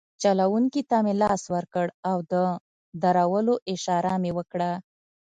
چلونکي 0.21 0.81
ته 0.89 0.97
مې 1.05 1.13
لاس 1.21 1.41
ورکړ 1.55 1.87
او 2.09 2.17
د 2.31 2.33
درولو 3.03 3.55
اشاره 3.73 4.13
مې 4.21 4.31
وکړه. 4.37 4.71